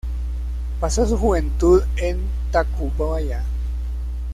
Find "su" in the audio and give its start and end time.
1.05-1.15